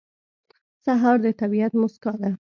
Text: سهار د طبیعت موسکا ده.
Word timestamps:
سهار 0.85 1.17
د 1.25 1.27
طبیعت 1.41 1.73
موسکا 1.81 2.13
ده. 2.21 2.31